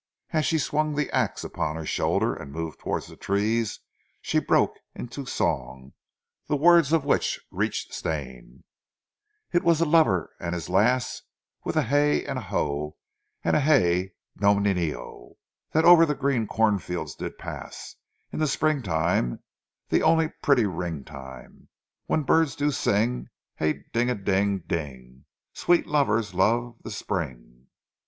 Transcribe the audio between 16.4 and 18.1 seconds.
cornfield did pass